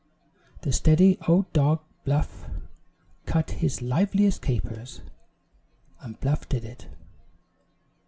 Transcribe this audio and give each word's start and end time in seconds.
"The 0.61 0.71
steady 0.71 1.19
old 1.27 1.53
dog, 1.53 1.83
Bluff, 2.05 2.47
cut 3.27 3.51
his 3.51 3.83
liveliest 3.83 4.41
capers" 4.41 5.01
And 6.01 6.19
Bluff 6.19 6.49
did 6.49 6.65
it. 6.65 6.87